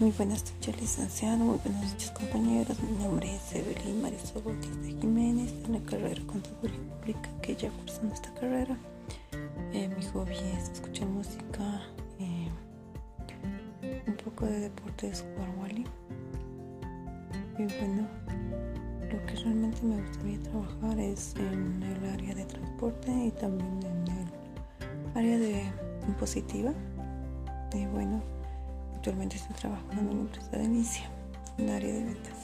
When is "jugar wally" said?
15.34-15.84